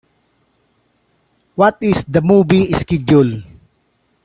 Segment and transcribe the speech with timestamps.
[1.53, 3.43] What is the movie schedule